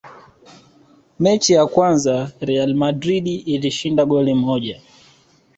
[1.19, 4.81] mechi ya kwanza real madrid ilishinda goli moja